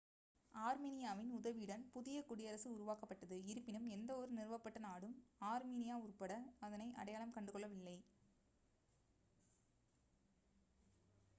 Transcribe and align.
ஆர்மினியாவின் 0.53 1.31
உதவியுடன் 1.31 1.83
புதிய 1.91 2.21
குடியரசு 2.21 2.67
உருவாக்கப்பட்டது 2.71 3.37
இருப்பினும் 3.45 3.85
எந்தவொரு 3.87 4.31
நிறுவப்பட்ட 4.31 4.79
நாடும் 4.79 5.13
ஆர்மினியா 5.41 5.97
உட்பட 5.99 6.35
அதனை 6.59 6.87
அடையாளம் 6.95 7.35
கண்டுகொள்ளவில்லை 7.35 7.95